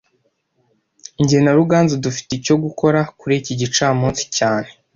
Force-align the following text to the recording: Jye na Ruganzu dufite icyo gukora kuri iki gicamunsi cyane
Jye 1.27 1.39
na 1.43 1.53
Ruganzu 1.57 1.95
dufite 2.05 2.31
icyo 2.39 2.55
gukora 2.63 2.99
kuri 3.19 3.33
iki 3.41 3.53
gicamunsi 3.61 4.23
cyane 4.37 4.69